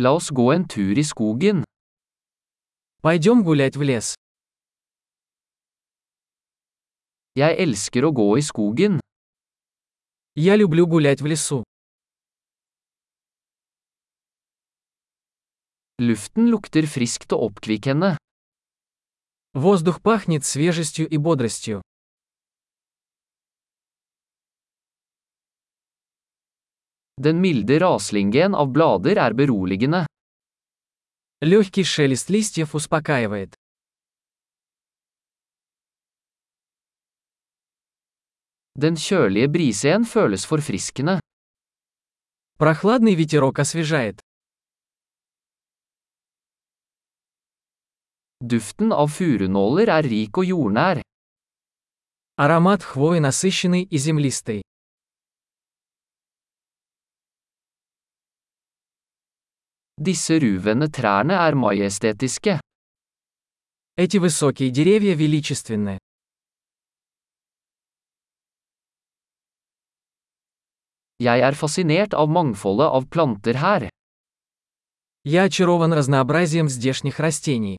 La 0.00 0.12
oss 0.14 0.28
gå 0.30 0.44
en 0.54 0.62
tur 0.62 0.94
i 0.94 1.02
skogen. 1.02 1.64
Пойдем 3.02 3.42
гулять 3.42 3.76
в 3.76 3.82
лес. 3.82 4.14
Jeg 7.34 7.58
elsker 7.58 8.06
å 8.06 8.12
gå 8.14 8.28
i 8.38 8.44
skogen. 8.46 9.00
Я 10.36 10.54
люблю 10.54 10.86
гулять 10.86 11.20
в 11.20 11.26
лесу. 11.26 11.64
Luften 15.98 16.46
lukter 16.46 16.86
friskt 16.86 17.34
og 17.34 17.50
oppkvikkende. 17.50 18.14
Воздух 19.54 20.00
пахнет 20.00 20.44
свежестью 20.44 21.08
и 21.08 21.16
бодростью. 21.16 21.82
Den 27.20 27.40
milde 27.40 27.80
raslingen 27.82 28.54
av 28.54 28.68
blader 28.70 29.18
er 29.18 29.34
beroligende. 29.34 30.06
Легкий 31.42 31.84
шелест 31.84 32.30
листьев 32.30 32.74
успокаивает. 32.74 33.54
Den 38.78 38.94
kjølige 38.94 39.48
brisen 39.50 40.06
føles 40.06 40.46
forfriskende. 40.46 41.18
Прохладный 42.58 43.16
ветерок 43.16 43.58
освежает. 43.58 44.22
Duften 48.38 48.92
av 48.92 49.10
furunåler 49.10 49.90
er 49.90 50.06
rik 50.06 50.38
og 50.38 50.46
jordnær. 50.46 51.02
Аромат 52.38 52.86
хвои 52.86 53.18
насыщенный 53.18 53.82
и 53.82 53.98
землистый. 53.98 54.62
Disse 60.00 60.38
ruvende 60.38 60.86
trærne 60.88 61.34
er 61.34 61.54
majestetiske. 61.54 62.60
Эти 63.96 64.18
высокие 64.18 64.70
деревья 64.70 65.14
величественны. 65.16 65.98
Jeg 71.18 71.40
er 71.40 71.54
fascinert 71.54 72.14
av 72.14 72.30
mangfoldet 72.30 72.86
av 72.86 73.08
planter 73.10 73.58
her. 73.58 73.88
Я 75.24 75.42
очарован 75.42 75.92
разнообразием 75.92 76.68
здешних 76.68 77.18
растений. 77.18 77.76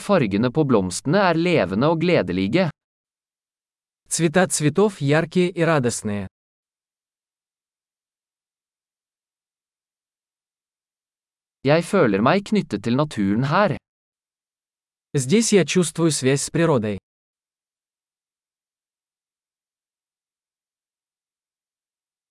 Fargene 0.00 0.50
på 0.50 0.64
blomstene 0.64 1.30
er 1.30 1.38
levende 1.38 1.86
og 1.86 2.00
gledelige. 2.00 2.70
Цвета 4.08 4.48
цветов 4.48 5.00
яркие 5.00 5.48
и 5.50 5.62
радостные. 5.62 6.26
Jeg 11.62 11.84
føler 11.86 12.18
meg 12.18 12.42
knyttet 12.48 12.82
til 12.82 12.96
naturen 12.98 13.44
her. 13.46 13.76
Здесь 15.14 15.52
я 15.52 15.64
чувствую 15.64 16.10
связь 16.10 16.42
с 16.42 16.50
природой. 16.50 16.98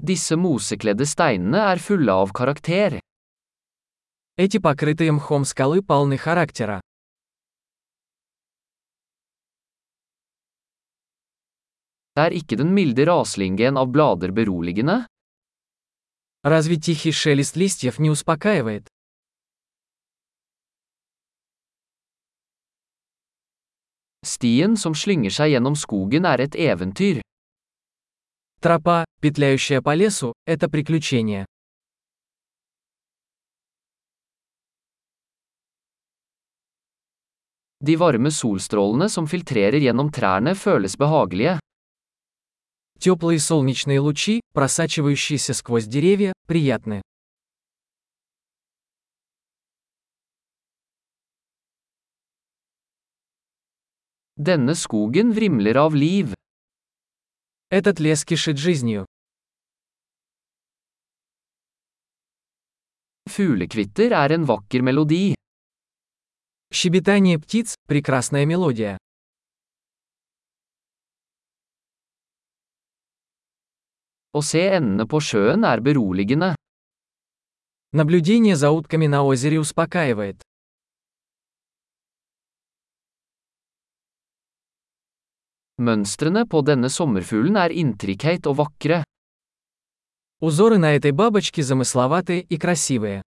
Disse 0.00 0.36
mosekledde 0.36 1.04
steinene 1.04 1.60
er 1.72 1.78
fulle 1.78 2.12
av 2.12 2.32
karakter. 2.32 3.00
Эти 4.38 4.58
покрытые 4.58 5.12
мхом 5.12 5.44
скалы 5.44 5.82
полны 5.82 6.16
характера. 6.16 6.80
Er 12.16 12.32
ikke 12.32 12.56
den 12.56 12.72
milde 12.72 13.04
raslingen 13.04 13.76
av 13.76 13.92
blader 13.92 14.32
beroligende? 14.32 15.06
Разве 16.42 16.76
тихий 16.76 17.12
шелест 17.12 17.56
листьев 17.56 17.98
не 17.98 18.08
успокаивает? 18.10 18.88
Stien 24.28 24.76
som 24.76 24.92
slynger 24.92 25.32
seg 25.32 25.54
gjennom 25.54 25.76
skogen 25.82 26.26
er 26.28 26.42
et 26.44 26.56
eventyr. 26.68 27.22
Тропа, 28.60 29.04
петляющая 29.22 29.80
по 29.80 29.94
лесу, 29.94 30.34
это 30.44 30.68
приключение. 30.68 31.46
De 37.80 37.96
varme 37.96 38.30
solstrålene 38.30 39.08
som 39.08 39.26
filtrerer 39.30 39.78
gjennom 39.80 40.10
trærne 40.12 40.52
føles 40.54 40.98
behagelige. 40.98 41.58
Теплые 42.98 43.38
солнечные 43.38 44.00
лучи, 44.00 44.40
просачивающиеся 44.52 45.54
сквозь 45.54 45.86
деревья, 45.86 46.32
приятны. 46.48 47.00
Denne 54.40 54.76
skogen 54.76 55.32
vrimler 55.34 55.74
av 55.74 55.96
liv. 55.96 56.32
Этот 57.70 57.98
лес 57.98 58.24
кишит 58.24 58.56
жизнью. 58.56 59.04
Fuglekvitter 63.26 64.14
er 64.14 64.30
en 64.36 64.44
vakker 64.44 64.82
melodi. 64.82 65.34
Щебетание 66.72 67.40
птиц– 67.40 67.74
прекрасная 67.88 68.46
мелодия. 68.46 68.96
Å 74.30 74.40
se 74.40 74.62
endene 74.78 75.08
på 75.10 75.18
sjøen 75.18 75.66
er 75.66 75.82
beroligende. 75.82 76.54
Наблюдение 77.90 78.54
за 78.54 78.70
утками 78.70 79.08
на 79.08 79.24
озере 79.24 79.58
успокаивает. 79.58 80.47
Mønstrene 85.81 86.45
på 86.45 86.61
denne 86.61 86.89
sommerfuglen 86.89 87.57
er 87.57 87.73
intrikate 87.73 88.49
og 88.51 88.59
vakre. 88.61 89.03
Узоры 90.39 90.77
на 90.77 90.93
этой 90.93 91.11
бабочке 91.11 91.63
замысловатые 91.63 92.41
и 92.41 92.57
красивые. 92.57 93.23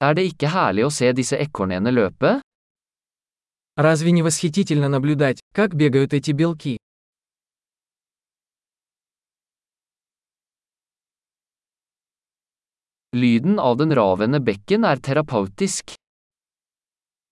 Er 0.00 0.14
det 0.14 0.24
ikke 0.28 0.48
herlig 0.52 0.84
å 0.86 0.90
se 0.92 1.08
disse 1.12 1.36
ekornene 1.40 1.90
løpe? 1.90 2.40
Разве 3.76 4.12
не 4.12 4.22
восхитительно 4.22 4.88
наблюдать, 4.88 5.40
как 5.52 5.74
бегают 5.74 6.12
эти 6.14 6.32
белки? 6.32 6.78
Lyden 13.12 13.58
av 13.58 13.76
den 13.76 13.92
ravende 13.92 14.40
bekken 14.40 14.84
er 14.84 15.00
terapeutisk. 15.00 15.96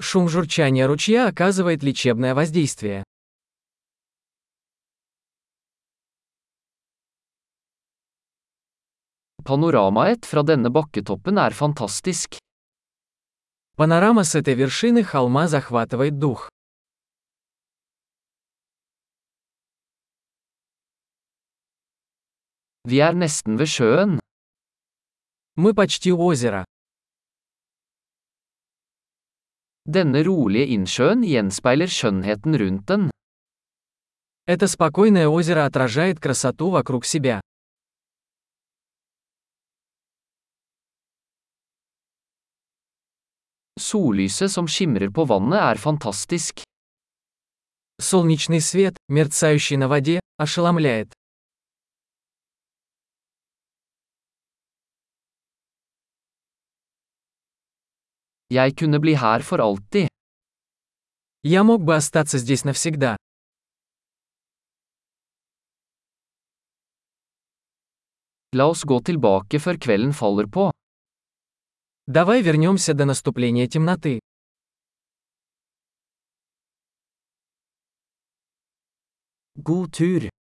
Шум 0.00 0.28
журчания 0.28 0.86
ручья 0.86 1.26
оказывает 1.26 1.82
лечебное 1.82 2.34
воздействие. 2.34 3.04
Panoramaet 9.44 10.24
fra 10.24 10.42
denne 10.42 10.70
bakketoppen 10.70 11.38
er 11.38 11.52
fantastisk. 11.52 12.38
Панорама 13.76 14.24
с 14.24 14.34
этой 14.34 14.54
вершины 14.54 15.02
холма 15.02 15.48
захватывает 15.48 16.18
дух. 16.18 16.50
Vi 22.84 22.98
er 23.00 23.14
nesten 23.14 23.58
ved 23.58 23.68
sjøen. 23.68 24.20
Мы 25.56 25.74
почти 25.74 26.12
у 26.12 26.20
озера. 26.20 26.64
Denne 29.88 30.20
rolige 30.20 30.66
innsjøen 30.74 31.22
gjenspeiler 31.24 31.88
skjønnheten 31.88 32.56
rundt 32.60 32.84
den. 32.90 33.06
Это 34.44 34.66
спокойное 34.68 35.28
озеро 35.28 35.64
отражает 35.64 36.20
красоту 36.20 36.68
вокруг 36.68 37.06
себя. 37.06 37.40
Sollyset 43.80 44.50
som 44.52 44.68
skimrer 44.68 45.08
på 45.08 45.24
vannet 45.24 45.62
er 45.72 45.78
fantastisk. 45.78 46.60
Солнечный 47.98 48.60
свет, 48.60 48.98
мерцающий 49.08 49.78
на 49.78 49.88
воде, 49.88 50.20
ошеломляет. 50.36 51.14
Jeg 58.50 58.76
kunne 58.80 58.98
bli 59.00 59.14
her 59.14 59.42
for 59.42 59.60
alltid. 59.60 60.08
Я 61.42 61.64
мог 61.64 61.84
бы 61.84 61.94
остаться 61.94 62.38
здесь 62.38 62.64
навсегда. 62.64 63.16
La 68.52 68.64
oss 68.64 68.84
gå 68.84 68.96
tilbake 69.04 69.60
før 69.60 69.76
kvelden 69.76 70.12
faller 70.12 70.46
på. 70.46 70.70
Давай 72.06 72.40
вернемся 72.40 72.94
до 72.94 73.04
наступления 73.04 73.68
темноты. 73.68 74.20
God 79.56 79.92
tur. 79.92 80.37